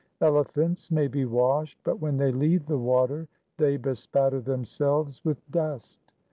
[0.19, 5.99] Elephants may be washed, but when they leave the water they bespatter themselves with dust.